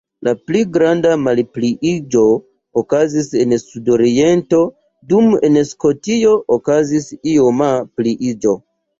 [0.25, 2.21] La pli granda malpliiĝo
[2.81, 4.61] okazis en sudoriento,
[5.11, 7.69] dum en Skotio okazis ioma
[8.01, 8.55] pliiĝo.